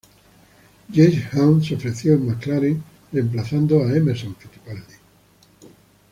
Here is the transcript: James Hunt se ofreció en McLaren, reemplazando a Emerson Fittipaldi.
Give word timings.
James 0.91 1.29
Hunt 1.31 1.63
se 1.63 1.75
ofreció 1.75 2.13
en 2.15 2.25
McLaren, 2.25 2.83
reemplazando 3.11 3.83
a 3.83 3.95
Emerson 3.95 4.35
Fittipaldi. 4.35 4.95